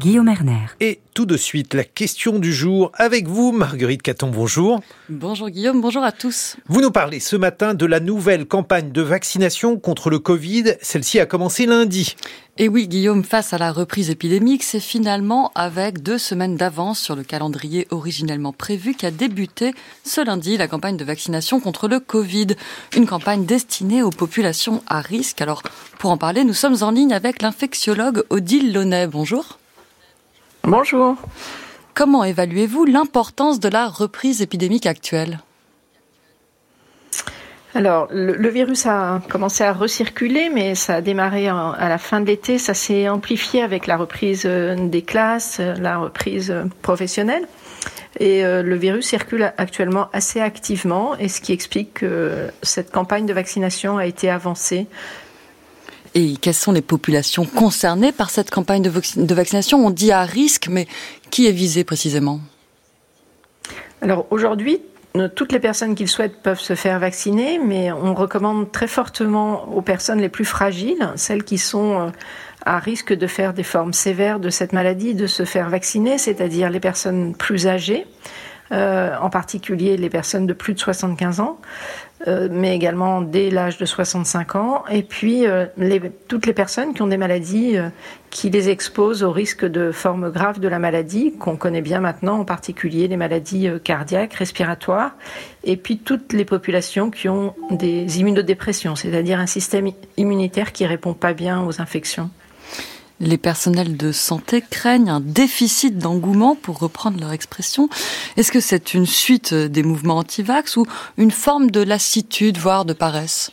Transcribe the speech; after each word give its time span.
Guillaume 0.00 0.28
Erner. 0.28 0.66
Et 0.78 1.00
tout 1.12 1.26
de 1.26 1.36
suite, 1.36 1.74
la 1.74 1.82
question 1.82 2.38
du 2.38 2.52
jour 2.52 2.92
avec 2.94 3.26
vous, 3.26 3.50
Marguerite 3.50 4.00
Caton, 4.00 4.30
bonjour. 4.30 4.80
Bonjour 5.08 5.50
Guillaume, 5.50 5.80
bonjour 5.80 6.04
à 6.04 6.12
tous. 6.12 6.56
Vous 6.68 6.80
nous 6.80 6.92
parlez 6.92 7.18
ce 7.18 7.34
matin 7.34 7.74
de 7.74 7.84
la 7.84 7.98
nouvelle 7.98 8.46
campagne 8.46 8.92
de 8.92 9.02
vaccination 9.02 9.76
contre 9.76 10.08
le 10.08 10.20
Covid. 10.20 10.76
Celle-ci 10.80 11.18
a 11.18 11.26
commencé 11.26 11.66
lundi. 11.66 12.14
Et 12.58 12.68
oui, 12.68 12.86
Guillaume, 12.86 13.24
face 13.24 13.52
à 13.52 13.58
la 13.58 13.72
reprise 13.72 14.08
épidémique, 14.10 14.62
c'est 14.62 14.78
finalement 14.78 15.50
avec 15.56 16.00
deux 16.00 16.18
semaines 16.18 16.56
d'avance 16.56 17.00
sur 17.00 17.16
le 17.16 17.24
calendrier 17.24 17.88
originellement 17.90 18.52
prévu 18.52 18.94
qu'a 18.94 19.10
débuté 19.10 19.74
ce 20.04 20.24
lundi 20.24 20.56
la 20.56 20.68
campagne 20.68 20.96
de 20.96 21.04
vaccination 21.04 21.58
contre 21.58 21.88
le 21.88 21.98
Covid. 21.98 22.48
Une 22.96 23.06
campagne 23.06 23.46
destinée 23.46 24.04
aux 24.04 24.10
populations 24.10 24.80
à 24.86 25.00
risque. 25.00 25.40
Alors, 25.40 25.64
pour 25.98 26.10
en 26.10 26.16
parler, 26.16 26.44
nous 26.44 26.54
sommes 26.54 26.82
en 26.82 26.92
ligne 26.92 27.12
avec 27.12 27.42
l'infectiologue 27.42 28.22
Odile 28.30 28.72
Launay. 28.72 29.08
Bonjour. 29.08 29.58
Bonjour. 30.68 31.16
Comment 31.94 32.24
évaluez-vous 32.24 32.84
l'importance 32.84 33.58
de 33.58 33.70
la 33.70 33.88
reprise 33.88 34.42
épidémique 34.42 34.84
actuelle? 34.84 35.38
Alors, 37.74 38.06
le, 38.10 38.48
virus 38.50 38.84
a 38.84 39.22
commencé 39.30 39.64
à 39.64 39.72
recirculer, 39.72 40.50
mais 40.52 40.74
ça 40.74 40.96
a 40.96 41.00
démarré 41.00 41.48
à 41.48 41.88
la 41.88 41.96
fin 41.96 42.20
de 42.20 42.26
l'été. 42.26 42.58
Ça 42.58 42.74
s'est 42.74 43.08
amplifié 43.08 43.62
avec 43.62 43.86
la 43.86 43.96
reprise 43.96 44.42
euh, 44.44 44.76
des 44.76 45.00
classes, 45.00 45.56
euh, 45.58 45.72
la 45.76 45.96
reprise 45.96 46.50
euh, 46.50 46.64
professionnelle. 46.82 47.48
Et 48.20 48.42
le 48.42 48.74
virus 48.74 49.06
circule 49.06 49.52
actuellement 49.58 50.08
assez 50.12 50.40
activement, 50.40 51.16
et 51.18 51.28
ce 51.28 51.40
qui 51.40 51.52
explique 51.52 51.94
que 51.94 52.48
cette 52.62 52.90
campagne 52.90 53.26
de 53.26 53.32
vaccination 53.32 53.96
a 53.96 54.06
été 54.06 54.28
avancée 54.28 54.88
et 56.14 56.36
quelles 56.36 56.54
sont 56.54 56.72
les 56.72 56.82
populations 56.82 57.44
concernées 57.44 58.12
par 58.12 58.30
cette 58.30 58.50
campagne 58.50 58.82
de, 58.82 59.34
vaccination? 59.34 59.84
On 59.84 59.90
dit 59.90 60.12
à 60.12 60.22
risque, 60.22 60.68
mais 60.68 60.86
qui 61.30 61.46
est 61.46 61.52
visé 61.52 61.84
précisément? 61.84 62.40
Alors 64.00 64.26
aujourd'hui, 64.30 64.80
toutes 65.34 65.52
les 65.52 65.58
personnes 65.58 65.94
qui 65.94 66.04
le 66.04 66.08
souhaitent 66.08 66.42
peuvent 66.42 66.60
se 66.60 66.74
faire 66.74 66.98
vacciner, 66.98 67.58
mais 67.58 67.90
on 67.90 68.14
recommande 68.14 68.70
très 68.70 68.86
fortement 68.86 69.68
aux 69.74 69.82
personnes 69.82 70.20
les 70.20 70.28
plus 70.28 70.44
fragiles, 70.44 71.12
celles 71.16 71.44
qui 71.44 71.58
sont 71.58 72.00
euh, 72.00 72.10
à 72.64 72.78
risque 72.78 73.12
de 73.12 73.26
faire 73.26 73.54
des 73.54 73.62
formes 73.62 73.92
sévères 73.92 74.38
de 74.38 74.50
cette 74.50 74.72
maladie, 74.72 75.14
de 75.14 75.26
se 75.26 75.44
faire 75.44 75.68
vacciner, 75.68 76.18
c'est-à-dire 76.18 76.70
les 76.70 76.80
personnes 76.80 77.34
plus 77.34 77.66
âgées, 77.66 78.06
euh, 78.70 79.16
en 79.20 79.30
particulier 79.30 79.96
les 79.96 80.10
personnes 80.10 80.46
de 80.46 80.52
plus 80.52 80.74
de 80.74 80.78
75 80.78 81.40
ans, 81.40 81.58
euh, 82.26 82.48
mais 82.50 82.74
également 82.74 83.20
dès 83.20 83.50
l'âge 83.50 83.78
de 83.78 83.84
65 83.84 84.56
ans, 84.56 84.84
et 84.90 85.02
puis 85.02 85.46
euh, 85.46 85.66
les, 85.76 86.00
toutes 86.26 86.46
les 86.46 86.52
personnes 86.52 86.94
qui 86.94 87.02
ont 87.02 87.06
des 87.06 87.16
maladies 87.16 87.76
qui 88.30 88.50
les 88.50 88.68
exposent 88.68 89.22
au 89.22 89.30
risque 89.30 89.64
de 89.64 89.92
formes 89.92 90.30
graves 90.30 90.60
de 90.60 90.68
la 90.68 90.78
maladie, 90.78 91.32
qu'on 91.38 91.56
connaît 91.56 91.80
bien 91.80 92.00
maintenant, 92.00 92.40
en 92.40 92.44
particulier 92.44 93.08
les 93.08 93.16
maladies 93.16 93.68
cardiaques, 93.84 94.34
respiratoires, 94.34 95.12
et 95.64 95.76
puis 95.76 95.98
toutes 95.98 96.32
les 96.32 96.44
populations 96.44 97.10
qui 97.10 97.28
ont 97.28 97.54
des 97.70 98.20
immunodépressions, 98.20 98.96
c'est-à-dire 98.96 99.38
un 99.38 99.46
système 99.46 99.90
immunitaire 100.16 100.72
qui 100.72 100.86
répond 100.86 101.14
pas 101.14 101.32
bien 101.32 101.64
aux 101.64 101.80
infections 101.80 102.30
les 103.20 103.38
personnels 103.38 103.96
de 103.96 104.12
santé 104.12 104.62
craignent 104.62 105.10
un 105.10 105.20
déficit 105.20 105.98
d'engouement, 105.98 106.54
pour 106.54 106.78
reprendre 106.78 107.20
leur 107.20 107.32
expression. 107.32 107.88
Est-ce 108.36 108.52
que 108.52 108.60
c'est 108.60 108.94
une 108.94 109.06
suite 109.06 109.54
des 109.54 109.82
mouvements 109.82 110.18
anti-vax 110.18 110.76
ou 110.76 110.86
une 111.16 111.30
forme 111.30 111.70
de 111.70 111.82
lassitude, 111.82 112.58
voire 112.58 112.84
de 112.84 112.92
paresse? 112.92 113.50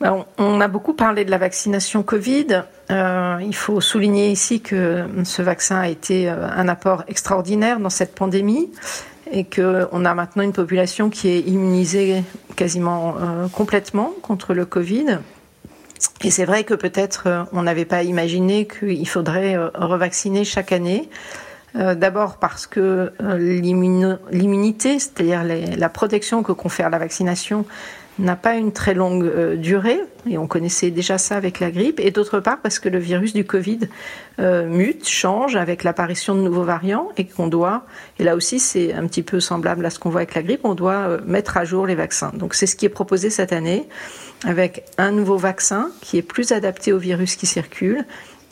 Ben, 0.00 0.24
on 0.38 0.62
a 0.62 0.68
beaucoup 0.68 0.94
parlé 0.94 1.26
de 1.26 1.30
la 1.30 1.36
vaccination 1.36 2.02
Covid. 2.02 2.62
Euh, 2.90 3.38
il 3.42 3.54
faut 3.54 3.82
souligner 3.82 4.30
ici 4.30 4.62
que 4.62 5.04
ce 5.24 5.42
vaccin 5.42 5.78
a 5.78 5.88
été 5.88 6.30
euh, 6.30 6.48
un 6.48 6.68
apport 6.68 7.04
extraordinaire 7.06 7.78
dans 7.78 7.90
cette 7.90 8.14
pandémie 8.14 8.70
et 9.30 9.44
qu'on 9.44 10.04
a 10.04 10.14
maintenant 10.14 10.42
une 10.42 10.54
population 10.54 11.10
qui 11.10 11.28
est 11.28 11.40
immunisée 11.40 12.24
quasiment 12.56 13.14
euh, 13.20 13.48
complètement 13.48 14.12
contre 14.22 14.54
le 14.54 14.64
Covid. 14.64 15.18
Et 16.22 16.30
c'est 16.30 16.44
vrai 16.44 16.64
que 16.64 16.74
peut-être 16.74 17.24
euh, 17.26 17.44
on 17.52 17.62
n'avait 17.62 17.84
pas 17.84 18.02
imaginé 18.02 18.66
qu'il 18.66 19.08
faudrait 19.08 19.56
euh, 19.56 19.68
revacciner 19.74 20.44
chaque 20.44 20.72
année. 20.72 21.08
Euh, 21.76 21.94
d'abord 21.94 22.38
parce 22.38 22.66
que 22.66 23.12
l'immunité, 23.20 24.98
c'est-à-dire 24.98 25.44
la 25.44 25.88
protection 25.88 26.42
que 26.42 26.52
confère 26.52 26.90
la 26.90 26.98
vaccination, 26.98 27.64
n'a 28.20 28.36
pas 28.36 28.54
une 28.54 28.72
très 28.72 28.94
longue 28.94 29.24
euh, 29.24 29.56
durée, 29.56 30.00
et 30.28 30.38
on 30.38 30.46
connaissait 30.46 30.90
déjà 30.90 31.18
ça 31.18 31.36
avec 31.36 31.60
la 31.60 31.70
grippe, 31.70 32.00
et 32.00 32.10
d'autre 32.10 32.40
part 32.40 32.58
parce 32.62 32.78
que 32.78 32.88
le 32.88 32.98
virus 32.98 33.32
du 33.32 33.44
Covid 33.44 33.80
euh, 34.38 34.66
mute, 34.66 35.08
change 35.08 35.56
avec 35.56 35.82
l'apparition 35.84 36.34
de 36.34 36.40
nouveaux 36.40 36.64
variants, 36.64 37.08
et 37.16 37.26
qu'on 37.26 37.48
doit, 37.48 37.84
et 38.18 38.24
là 38.24 38.36
aussi 38.36 38.60
c'est 38.60 38.92
un 38.92 39.06
petit 39.06 39.22
peu 39.22 39.40
semblable 39.40 39.84
à 39.86 39.90
ce 39.90 39.98
qu'on 39.98 40.10
voit 40.10 40.20
avec 40.20 40.34
la 40.34 40.42
grippe, 40.42 40.60
on 40.64 40.74
doit 40.74 40.92
euh, 41.08 41.20
mettre 41.26 41.56
à 41.56 41.64
jour 41.64 41.86
les 41.86 41.94
vaccins. 41.94 42.32
Donc 42.34 42.54
c'est 42.54 42.66
ce 42.66 42.76
qui 42.76 42.86
est 42.86 42.90
proposé 42.90 43.30
cette 43.30 43.52
année, 43.52 43.88
avec 44.44 44.84
un 44.98 45.10
nouveau 45.10 45.36
vaccin 45.36 45.90
qui 46.00 46.18
est 46.18 46.22
plus 46.22 46.52
adapté 46.52 46.92
au 46.92 46.98
virus 46.98 47.36
qui 47.36 47.46
circule, 47.46 48.04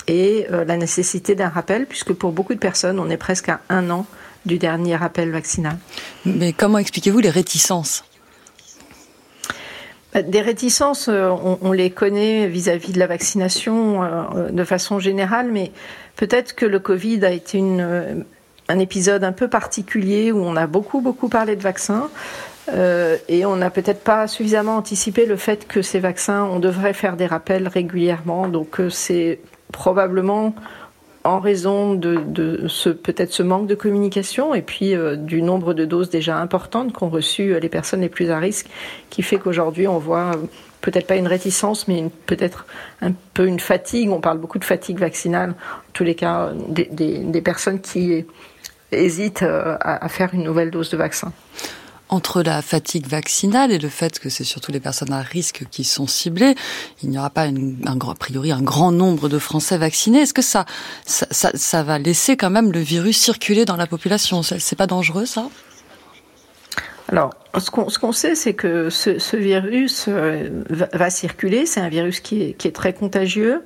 et 0.06 0.46
la 0.50 0.78
nécessité 0.78 1.34
d'un 1.34 1.50
rappel, 1.50 1.84
puisque 1.84 2.14
pour 2.14 2.32
beaucoup 2.32 2.54
de 2.54 2.58
personnes, 2.58 2.98
on 2.98 3.10
est 3.10 3.18
presque 3.18 3.50
à 3.50 3.60
un 3.68 3.90
an 3.90 4.06
du 4.46 4.56
dernier 4.56 4.96
rappel 4.96 5.30
vaccinal. 5.30 5.76
Mais 6.24 6.54
comment 6.54 6.78
expliquez-vous 6.78 7.18
les 7.18 7.28
réticences? 7.28 8.04
Des 10.14 10.40
réticences, 10.40 11.08
euh, 11.08 11.28
on, 11.60 11.72
les 11.72 11.90
connaît 11.90 12.46
vis-à-vis 12.46 12.92
de 12.92 12.98
la 12.98 13.06
vaccination 13.06 14.02
euh, 14.02 14.50
de 14.50 14.64
façon 14.64 14.98
générale, 14.98 15.50
mais 15.52 15.70
peut-être 16.16 16.54
que 16.54 16.64
le 16.64 16.78
Covid 16.78 17.24
a 17.24 17.30
été 17.30 17.60
euh, 17.62 18.14
un 18.68 18.78
épisode 18.78 19.22
un 19.22 19.32
peu 19.32 19.48
particulier 19.48 20.32
où 20.32 20.38
on 20.38 20.56
a 20.56 20.66
beaucoup, 20.66 21.00
beaucoup 21.00 21.28
parlé 21.28 21.56
de 21.56 21.62
vaccins. 21.62 22.08
et 23.28 23.46
on 23.46 23.56
n'a 23.56 23.70
peut-être 23.70 24.04
pas 24.04 24.26
suffisamment 24.26 24.76
anticipé 24.76 25.24
le 25.24 25.36
fait 25.36 25.66
que 25.66 25.80
ces 25.80 26.00
vaccins, 26.00 26.44
on 26.44 26.58
devrait 26.58 26.92
faire 26.92 27.16
des 27.16 27.26
rappels 27.26 27.66
régulièrement. 27.66 28.46
Donc 28.48 28.80
c'est 28.90 29.40
probablement 29.72 30.54
en 31.28 31.40
raison 31.40 31.94
de, 31.94 32.64
ce 32.68 32.88
peut-être 32.88 33.32
ce 33.32 33.42
manque 33.42 33.66
de 33.66 33.74
communication 33.74 34.54
et 34.54 34.62
puis 34.62 34.94
euh, 34.94 35.14
du 35.14 35.42
nombre 35.42 35.74
de 35.74 35.84
doses 35.84 36.08
déjà 36.08 36.38
importantes 36.38 36.94
qu'ont 36.94 37.10
reçues 37.10 37.52
euh, 37.52 37.60
les 37.60 37.68
personnes 37.68 38.00
les 38.00 38.08
plus 38.08 38.30
à 38.30 38.38
risque, 38.38 38.66
qui 39.10 39.22
fait 39.22 39.36
qu'aujourd'hui 39.36 39.86
on 39.86 39.98
voit 39.98 40.32
euh, 40.34 40.46
peut-être 40.80 41.06
pas 41.06 41.16
une 41.16 41.26
réticence, 41.26 41.86
mais 41.86 42.04
peut-être 42.24 42.66
un 43.02 43.12
peu 43.34 43.46
une 43.46 43.60
fatigue. 43.60 44.10
On 44.10 44.20
parle 44.20 44.38
beaucoup 44.38 44.58
de 44.58 44.64
fatigue 44.64 44.98
vaccinale, 44.98 45.50
en 45.50 45.92
tous 45.92 46.04
les 46.04 46.14
cas 46.14 46.52
des, 46.68 47.42
personnes 47.42 47.80
qui 47.80 48.24
hésitent 48.90 49.42
à 49.42 50.08
faire 50.08 50.30
une 50.32 50.44
nouvelle 50.44 50.70
dose 50.70 50.88
de 50.90 50.96
vaccin 50.96 51.32
entre 52.08 52.42
la 52.42 52.62
fatigue 52.62 53.06
vaccinale 53.06 53.72
et 53.72 53.78
le 53.78 53.88
fait 53.88 54.18
que 54.18 54.28
c'est 54.28 54.44
surtout 54.44 54.72
les 54.72 54.80
personnes 54.80 55.12
à 55.12 55.20
risque 55.20 55.64
qui 55.70 55.84
sont 55.84 56.06
ciblées, 56.06 56.54
il 57.02 57.10
n'y 57.10 57.18
aura 57.18 57.30
pas 57.30 57.44
un, 57.44 57.74
a 57.86 58.14
priori 58.14 58.52
un 58.52 58.62
grand 58.62 58.92
nombre 58.92 59.28
de 59.28 59.38
Français 59.38 59.78
vaccinés. 59.78 60.20
Est-ce 60.20 60.34
que 60.34 60.42
ça, 60.42 60.66
ça, 61.06 61.26
ça, 61.30 61.82
va 61.82 61.98
laisser 61.98 62.36
quand 62.36 62.50
même 62.50 62.72
le 62.72 62.80
virus 62.80 63.18
circuler 63.18 63.64
dans 63.64 63.76
la 63.76 63.86
population? 63.86 64.42
C'est 64.42 64.76
pas 64.76 64.86
dangereux 64.86 65.26
ça? 65.26 65.48
Alors, 67.10 67.30
ce 67.58 67.70
qu'on 67.70 68.12
sait, 68.12 68.34
c'est 68.34 68.52
que 68.52 68.90
ce, 68.90 69.18
ce 69.18 69.36
virus 69.36 70.06
euh, 70.08 70.50
va, 70.68 71.08
circuler. 71.08 71.64
C'est 71.64 71.80
un 71.80 71.88
virus 71.88 72.20
qui 72.20 72.42
est, 72.42 72.52
qui 72.52 72.68
est, 72.68 72.72
très 72.72 72.92
contagieux. 72.92 73.62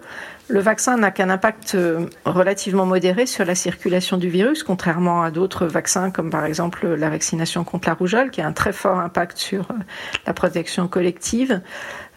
Le 0.49 0.61
vaccin 0.61 0.99
n'a 0.99 1.11
qu'un 1.11 1.31
impact 1.31 1.75
euh, 1.75 2.07
relativement 2.25 2.85
modéré 2.85 3.27
sur 3.27 3.45
la 3.45 3.55
circulation 3.55 4.17
du 4.17 4.29
virus, 4.29 4.63
contrairement 4.63 5.23
à 5.23 5.31
d'autres 5.31 5.67
vaccins, 5.67 6.11
comme 6.11 6.31
par 6.31 6.45
exemple 6.45 6.87
la 6.87 7.11
vaccination 7.11 7.65
contre 7.65 7.89
la 7.89 7.95
rougeole, 7.95 8.31
qui 8.31 8.41
a 8.41 8.47
un 8.47 8.53
très 8.53 8.73
fort 8.73 8.99
impact 8.99 9.39
sur 9.39 9.63
euh, 9.71 9.75
la 10.27 10.35
protection 10.35 10.89
collective. 10.89 11.61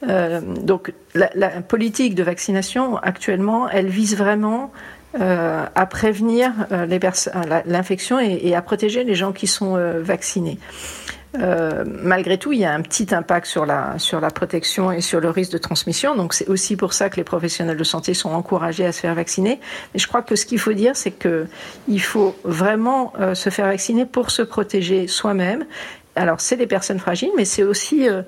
Euh, 0.09 0.41
donc, 0.41 0.91
la, 1.13 1.49
politique 1.61 2.15
de 2.15 2.23
vaccination 2.23 2.97
actuellement, 2.97 3.69
elle 3.69 3.87
vise 3.87 4.17
vraiment 4.17 4.71
à 5.17 5.85
prévenir 5.85 6.51
l'infection 7.65 8.19
et, 8.19 8.53
à 8.53 8.61
protéger 8.61 9.05
les 9.05 9.15
gens 9.15 9.31
qui 9.31 9.47
sont 9.47 9.77
vaccinés. 10.01 10.59
Euh, 11.39 11.83
malgré 11.87 12.37
tout, 12.37 12.51
il 12.53 12.59
y 12.59 12.65
a 12.65 12.73
un 12.73 12.81
petit 12.81 13.13
impact 13.13 13.45
sur 13.47 13.65
la, 13.65 13.97
protection 14.33 14.91
et 14.91 15.01
sur 15.01 15.19
le 15.19 15.29
risque 15.29 15.51
de 15.51 15.57
transmission. 15.57 16.15
Donc, 16.15 16.33
c'est 16.33 16.47
aussi 16.47 16.75
pour 16.75 16.93
ça 16.93 17.09
que 17.09 17.17
les 17.17 17.23
professionnels 17.23 17.77
de 17.77 17.83
santé 17.83 18.13
sont 18.13 18.31
encouragés 18.31 18.85
à 18.85 18.91
se 18.91 18.99
faire 18.99 19.15
vacciner. 19.15 19.59
Mais 19.93 19.99
je 19.99 20.07
crois 20.07 20.21
que 20.21 20.35
ce 20.35 20.45
qu'il 20.45 20.59
faut 20.59 20.73
dire, 20.73 20.95
c'est 20.95 21.11
qu'il 21.11 22.01
faut 22.01 22.35
vraiment 22.43 23.13
euh, 23.19 23.35
se 23.35 23.49
faire 23.49 23.67
vacciner 23.67 24.05
pour 24.05 24.31
se 24.31 24.41
protéger 24.41 25.07
soi-même. 25.07 25.65
Alors, 26.15 26.39
c'est 26.39 26.55
des 26.55 26.67
personnes 26.67 26.99
fragiles, 26.99 27.31
mais 27.35 27.43
c'est 27.43 27.63
aussi 27.63 28.07
euh, 28.07 28.21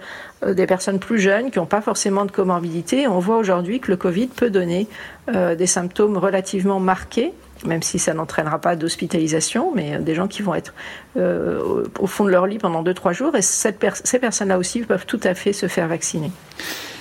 des 0.46 0.68
personnes 0.68 1.00
plus 1.00 1.20
jeunes 1.20 1.52
qui 1.52 1.60
n'ont 1.60 1.66
pas 1.66 1.82
forcément 1.82 2.26
de 2.26 2.32
comorbidité. 2.32 3.08
On 3.08 3.20
voit 3.20 3.38
aujourd'hui 3.38 3.80
que 3.80 3.92
le 3.92 3.98
Covid 3.98 4.28
peut 4.28 4.50
donner 4.50 4.88
des 5.28 5.68
symptômes 5.68 6.16
relativement 6.16 6.80
marqués 6.80 7.34
même 7.66 7.82
si 7.82 8.00
ça 8.00 8.14
n'entraînera 8.14 8.60
pas 8.60 8.76
d'hospitalisation, 8.76 9.72
mais 9.76 10.00
des 10.00 10.16
gens 10.16 10.28
qui 10.28 10.42
vont 10.42 10.56
être 10.56 10.74
euh, 11.18 11.84
au 12.00 12.08
fond 12.08 12.26
de 12.26 12.30
leur 12.30 12.48
lit 12.48 12.58
pendant 12.58 12.84
2-3 12.84 13.14
jours. 13.14 13.36
Et 13.36 13.42
cette 13.42 13.84
ces 14.04 14.20
personnes-là 14.20 14.58
aussi 14.58 14.82
peuvent 14.82 15.06
tout 15.06 15.20
à 15.24 15.34
fait 15.34 15.54
se 15.54 15.68
faire 15.68 15.88
vacciner. 15.88 16.32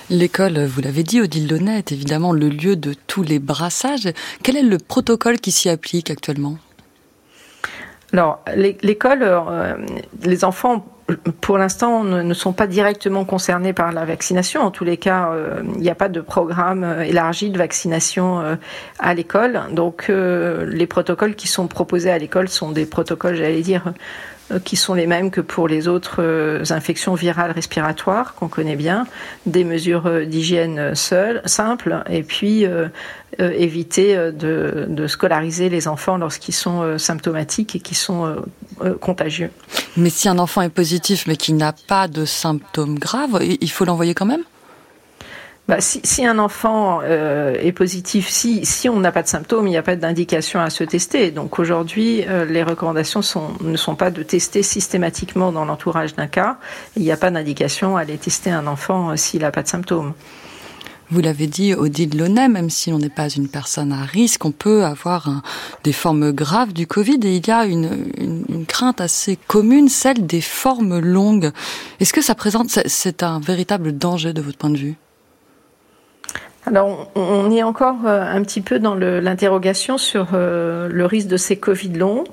L'école, 0.09 0.63
vous 0.63 0.81
l'avez 0.81 1.03
dit, 1.03 1.19
Odile 1.19 1.49
Launay, 1.49 1.79
est 1.79 1.91
évidemment 1.91 2.31
le 2.31 2.47
lieu 2.47 2.77
de 2.77 2.93
tous 3.07 3.23
les 3.23 3.39
brassages. 3.39 4.09
Quel 4.41 4.55
est 4.55 4.63
le 4.63 4.77
protocole 4.77 5.39
qui 5.39 5.51
s'y 5.51 5.69
applique 5.69 6.09
actuellement? 6.09 6.57
Alors, 8.13 8.39
l'école, 8.55 9.19
euh, 9.21 9.75
les 10.23 10.45
enfants, 10.45 10.85
pour 11.41 11.57
l'instant, 11.57 12.03
ne, 12.03 12.33
sont 12.33 12.51
pas 12.51 12.67
directement 12.67 13.23
concernés 13.23 13.73
par 13.73 13.91
la 13.91 14.03
vaccination. 14.03 14.61
En 14.61 14.71
tous 14.71 14.83
les 14.83 14.97
cas, 14.97 15.31
euh, 15.31 15.61
il 15.75 15.81
n'y 15.81 15.89
a 15.89 15.95
pas 15.95 16.09
de 16.09 16.19
programme 16.19 16.83
euh, 16.83 17.01
élargi 17.01 17.49
de 17.49 17.57
vaccination 17.57 18.57
à 18.99 19.13
l'école. 19.13 19.61
Donc, 19.71 20.09
les 20.09 20.87
protocoles 20.87 21.35
qui 21.35 21.47
sont 21.47 21.67
proposés 21.67 22.11
à 22.11 22.17
l'école 22.17 22.49
sont 22.49 22.71
des 22.71 22.85
protocoles, 22.85 23.35
j'allais 23.35 23.61
dire, 23.61 23.83
euh, 23.87 23.91
qui 24.63 24.75
sont 24.75 24.93
les 24.93 25.07
mêmes 25.07 25.31
que 25.31 25.41
pour 25.41 25.67
les 25.67 25.87
autres 25.87 26.21
euh, 26.21 26.63
infections 26.69 27.13
virales 27.13 27.51
respiratoires 27.51 28.35
qu'on 28.35 28.47
connaît 28.47 28.75
bien, 28.75 29.07
des 29.45 29.63
mesures 29.63 30.07
euh, 30.07 30.25
d'hygiène 30.25 30.95
simples, 30.95 32.03
et 32.09 32.23
puis 32.23 32.65
éviter 33.39 34.15
de, 34.31 35.07
scolariser 35.07 35.69
les 35.69 35.87
enfants 35.87 36.17
lorsqu'ils 36.17 36.53
sont 36.53 36.97
symptomatiques 36.97 37.75
et 37.75 37.79
qui 37.79 37.95
sont 37.95 38.35
contagieux. 38.99 39.51
Mais 39.95 40.09
si 40.09 40.29
un 40.29 40.39
enfant 40.39 40.61
est 40.61 40.69
positif 40.69 41.25
mais 41.27 41.35
qui 41.35 41.53
n'a 41.53 41.73
pas 41.73 42.07
de 42.07 42.25
symptômes 42.25 42.97
graves, 42.97 43.39
il 43.41 43.71
faut 43.71 43.85
l'envoyer 43.85 44.13
quand 44.13 44.25
même? 44.25 44.43
Bah, 45.67 45.81
si, 45.81 45.99
si, 46.03 46.25
un 46.25 46.39
enfant 46.39 47.01
euh, 47.03 47.55
est 47.59 47.73
positif, 47.73 48.29
si, 48.29 48.65
si 48.65 48.87
on 48.87 48.99
n'a 49.01 49.11
pas 49.11 49.21
de 49.21 49.27
symptômes, 49.27 49.67
il 49.67 49.71
n'y 49.71 49.77
a 49.77 49.83
pas 49.83 49.97
d'indication 49.97 50.61
à 50.61 50.69
se 50.69 50.85
tester. 50.85 51.31
Donc 51.31 51.59
aujourd'hui, 51.59 52.23
euh, 52.27 52.45
les 52.45 52.63
recommandations 52.63 53.21
sont, 53.21 53.49
ne 53.61 53.75
sont 53.75 53.95
pas 53.95 54.09
de 54.09 54.23
tester 54.23 54.63
systématiquement 54.63 55.51
dans 55.51 55.65
l'entourage 55.65 56.15
d'un 56.15 56.27
cas. 56.27 56.57
Il 56.95 57.03
n'y 57.03 57.11
a 57.11 57.17
pas 57.17 57.31
d'indication 57.31 57.97
à 57.97 58.01
aller 58.01 58.17
tester 58.17 58.49
un 58.49 58.65
enfant 58.65 59.09
euh, 59.11 59.15
s'il 59.17 59.41
n'a 59.41 59.51
pas 59.51 59.61
de 59.61 59.67
symptômes. 59.67 60.13
Vous 61.09 61.21
l'avez 61.21 61.47
dit, 61.47 61.73
Odile 61.73 62.17
Launay, 62.17 62.49
même 62.49 62.69
si 62.69 62.91
l'on 62.91 62.99
n'est 62.99 63.09
pas 63.09 63.29
une 63.29 63.47
personne 63.47 63.93
à 63.93 64.03
risque, 64.03 64.43
on 64.43 64.51
peut 64.51 64.83
avoir 64.83 65.27
un, 65.29 65.41
des 65.83 65.93
formes 65.93 66.31
graves 66.31 66.73
du 66.73 66.85
Covid 66.85 67.19
et 67.23 67.37
il 67.37 67.47
y 67.47 67.51
a 67.51 67.65
une, 67.65 68.11
une, 68.17 68.45
une 68.49 68.65
crainte 68.65 68.99
assez 68.99 69.37
commune, 69.47 69.87
celle 69.87 70.25
des 70.25 70.41
formes 70.41 70.99
longues. 70.99 71.51
Est-ce 72.01 72.11
que 72.11 72.21
ça 72.21 72.35
présente, 72.35 72.69
c'est 72.69 73.23
un 73.23 73.39
véritable 73.39 73.97
danger 73.97 74.33
de 74.33 74.41
votre 74.41 74.57
point 74.57 74.69
de 74.69 74.77
vue? 74.77 74.95
Alors, 76.67 77.09
on, 77.15 77.49
est 77.49 77.63
encore 77.63 77.95
euh, 78.05 78.21
un 78.21 78.41
petit 78.43 78.59
peu 78.59 78.77
dans 78.77 78.93
l'interrogation 78.93 79.97
sur 79.97 80.29
euh, 80.33 80.89
le 80.91 81.05
risque 81.05 81.29
de 81.29 81.37
ces 81.37 81.55
Covid 81.55 81.93
longs 81.93 82.25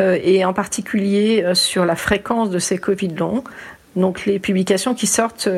euh, 0.00 0.18
et 0.24 0.44
en 0.44 0.52
particulier 0.52 1.44
sur 1.54 1.84
la 1.84 1.94
fréquence 1.94 2.50
de 2.50 2.58
ces 2.58 2.78
Covid 2.78 3.14
longs. 3.14 3.44
Donc, 3.94 4.26
les 4.26 4.40
publications 4.40 4.94
qui 4.94 5.06
sortent 5.06 5.48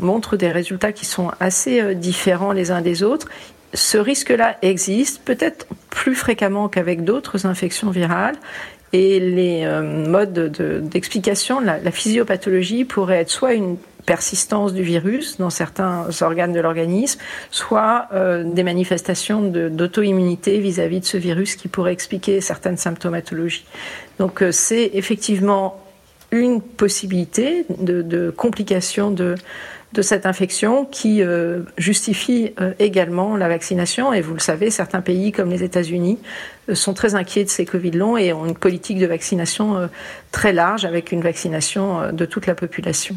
montrent 0.00 0.36
des 0.36 0.50
résultats 0.50 0.92
qui 0.92 1.04
sont 1.04 1.32
assez 1.40 1.94
différents 1.96 2.52
les 2.52 2.70
uns 2.70 2.80
des 2.80 3.02
autres. 3.02 3.28
Ce 3.74 3.98
risque-là 3.98 4.56
existe, 4.62 5.22
peut-être 5.24 5.66
plus 5.90 6.14
fréquemment 6.14 6.68
qu'avec 6.68 7.04
d'autres 7.04 7.46
infections 7.46 7.90
virales. 7.90 8.36
Et 8.92 9.20
les 9.20 9.64
modes 10.08 10.50
d'explication, 10.82 11.60
la 11.60 11.90
physiopathologie 11.92 12.84
pourrait 12.84 13.20
être 13.20 13.30
soit 13.30 13.54
une 13.54 13.76
persistance 14.10 14.74
du 14.74 14.82
virus 14.82 15.38
dans 15.38 15.50
certains 15.50 16.08
organes 16.20 16.52
de 16.52 16.58
l'organisme, 16.58 17.20
soit 17.52 18.08
euh, 18.12 18.42
des 18.42 18.64
manifestations 18.64 19.40
d'auto-immunité 19.40 20.58
vis-à-vis 20.58 20.98
de 20.98 21.04
ce 21.04 21.16
virus 21.16 21.54
qui 21.54 21.68
pourrait 21.68 21.92
expliquer 21.92 22.40
certaines 22.40 22.76
symptomatologies. 22.76 23.64
Donc 24.18 24.42
euh, 24.42 24.50
c'est 24.50 24.90
effectivement 24.94 25.80
une 26.32 26.60
possibilité 26.60 27.66
de, 27.78 28.02
de 28.02 28.30
complication 28.30 29.12
de, 29.12 29.36
de 29.92 30.02
cette 30.02 30.24
infection 30.24 30.84
qui 30.84 31.20
euh, 31.20 31.62
justifie 31.76 32.52
euh, 32.60 32.72
également 32.78 33.36
la 33.36 33.48
vaccination. 33.48 34.12
Et 34.12 34.20
vous 34.20 34.34
le 34.34 34.40
savez, 34.40 34.70
certains 34.70 35.00
pays 35.00 35.32
comme 35.32 35.50
les 35.50 35.64
États-Unis 35.64 36.18
euh, 36.68 36.76
sont 36.76 36.94
très 36.94 37.16
inquiets 37.16 37.42
de 37.42 37.48
ces 37.48 37.64
Covid 37.64 37.90
longs 37.90 38.16
et 38.16 38.32
ont 38.32 38.46
une 38.46 38.54
politique 38.54 38.98
de 38.98 39.06
vaccination 39.06 39.88
très 40.30 40.52
large 40.52 40.84
avec 40.84 41.10
une 41.10 41.22
vaccination 41.22 42.12
de 42.12 42.24
toute 42.24 42.46
la 42.46 42.54
population. 42.54 43.16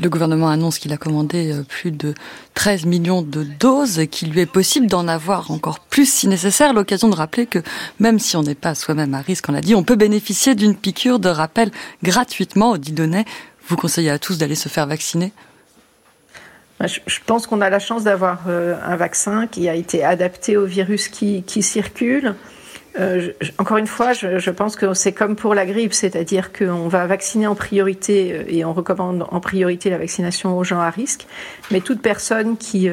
Le 0.00 0.08
gouvernement 0.08 0.48
annonce 0.48 0.78
qu'il 0.78 0.92
a 0.92 0.96
commandé 0.96 1.54
plus 1.68 1.92
de 1.92 2.14
13 2.54 2.86
millions 2.86 3.22
de 3.22 3.44
doses 3.44 4.00
et 4.00 4.08
qu'il 4.08 4.32
lui 4.32 4.40
est 4.40 4.46
possible 4.46 4.88
d'en 4.88 5.06
avoir 5.06 5.52
encore 5.52 5.78
plus 5.78 6.10
si 6.10 6.26
nécessaire. 6.26 6.72
L'occasion 6.72 7.08
de 7.08 7.14
rappeler 7.14 7.46
que 7.46 7.60
même 8.00 8.18
si 8.18 8.36
on 8.36 8.42
n'est 8.42 8.56
pas 8.56 8.74
soi-même 8.74 9.14
à 9.14 9.20
risque, 9.20 9.48
on 9.48 9.52
l'a 9.52 9.60
dit, 9.60 9.76
on 9.76 9.84
peut 9.84 9.96
bénéficier 9.96 10.56
d'une 10.56 10.74
piqûre 10.74 11.20
de 11.20 11.28
rappel 11.28 11.70
gratuitement 12.02 12.70
au 12.72 12.78
Didonnet. 12.78 13.24
Vous 13.68 13.76
conseillez 13.76 14.10
à 14.10 14.18
tous 14.18 14.38
d'aller 14.38 14.56
se 14.56 14.68
faire 14.68 14.86
vacciner 14.88 15.32
je 16.86 17.18
pense 17.26 17.46
qu'on 17.46 17.60
a 17.60 17.70
la 17.70 17.78
chance 17.78 18.04
d'avoir 18.04 18.44
euh, 18.48 18.76
un 18.84 18.96
vaccin 18.96 19.46
qui 19.46 19.68
a 19.68 19.74
été 19.74 20.04
adapté 20.04 20.56
au 20.56 20.64
virus 20.64 21.08
qui, 21.08 21.44
circule. 21.62 22.34
Euh, 22.98 23.32
encore 23.58 23.78
une 23.78 23.86
fois, 23.86 24.12
je, 24.12 24.50
pense 24.50 24.76
que 24.76 24.92
c'est 24.92 25.12
comme 25.12 25.36
pour 25.36 25.54
la 25.54 25.64
grippe, 25.64 25.94
c'est-à-dire 25.94 26.52
qu'on 26.52 26.88
va 26.88 27.06
vacciner 27.06 27.46
en 27.46 27.54
priorité 27.54 28.32
euh, 28.32 28.44
et 28.48 28.64
on 28.64 28.72
recommande 28.72 29.24
en 29.30 29.40
priorité 29.40 29.90
la 29.90 29.98
vaccination 29.98 30.58
aux 30.58 30.64
gens 30.64 30.80
à 30.80 30.90
risque. 30.90 31.26
Mais 31.70 31.80
toute 31.80 32.02
personne 32.02 32.56
qui 32.56 32.90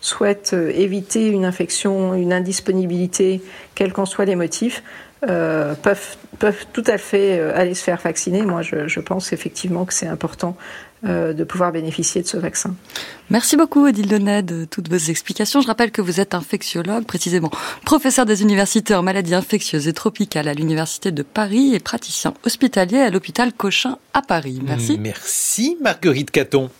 souhaite 0.00 0.54
éviter 0.54 1.26
une 1.28 1.44
infection, 1.44 2.14
une 2.14 2.32
indisponibilité, 2.32 3.42
quels 3.74 3.92
qu'en 3.92 4.06
soient 4.06 4.24
les 4.24 4.36
motifs, 4.36 4.82
peuvent, 5.20 6.16
peuvent 6.42 6.66
tout 6.72 6.84
à 6.88 6.98
fait 6.98 7.38
aller 7.38 7.74
se 7.74 7.84
faire 7.84 8.00
vacciner. 8.02 8.42
Moi, 8.42 8.62
je, 8.62 8.88
je 8.88 9.00
pense 9.00 9.32
effectivement 9.32 9.84
que 9.84 9.94
c'est 9.94 10.08
important 10.08 10.56
euh, 11.04 11.32
de 11.32 11.42
pouvoir 11.42 11.72
bénéficier 11.72 12.22
de 12.22 12.28
ce 12.28 12.36
vaccin. 12.36 12.76
Merci 13.28 13.56
beaucoup 13.56 13.84
Odile 13.84 14.06
Donnet 14.06 14.44
de 14.44 14.64
toutes 14.64 14.88
vos 14.88 15.10
explications. 15.10 15.60
Je 15.60 15.66
rappelle 15.66 15.90
que 15.90 16.00
vous 16.00 16.20
êtes 16.20 16.32
infectiologue, 16.32 17.06
précisément 17.06 17.50
professeur 17.84 18.24
des 18.24 18.42
universités 18.42 18.94
en 18.94 19.02
maladies 19.02 19.34
infectieuses 19.34 19.88
et 19.88 19.92
tropicales 19.92 20.46
à 20.46 20.54
l'Université 20.54 21.10
de 21.10 21.24
Paris 21.24 21.74
et 21.74 21.80
praticien 21.80 22.34
hospitalier 22.44 22.98
à 22.98 23.10
l'hôpital 23.10 23.52
Cochin 23.52 23.98
à 24.14 24.22
Paris. 24.22 24.60
Merci. 24.64 24.96
Merci 25.00 25.76
Marguerite 25.80 26.30
Caton. 26.30 26.70